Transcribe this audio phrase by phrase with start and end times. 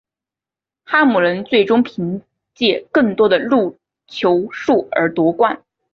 [0.83, 2.23] 哈姆人最终凭
[2.55, 3.77] 借更多的入
[4.07, 5.63] 球数而夺冠。